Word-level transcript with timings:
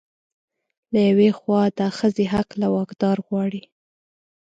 له 0.93 0.99
يوې 1.09 1.29
خوا 1.37 1.61
د 1.77 1.79
ښځې 1.97 2.25
حق 2.33 2.49
له 2.61 2.67
واکدار 2.75 3.17
غواړي 3.27 3.63